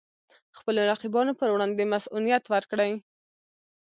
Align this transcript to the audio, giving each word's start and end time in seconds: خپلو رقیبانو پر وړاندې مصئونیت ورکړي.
خپلو 0.57 0.81
رقیبانو 0.91 1.37
پر 1.39 1.49
وړاندې 1.51 1.89
مصئونیت 1.93 2.43
ورکړي. 2.53 2.91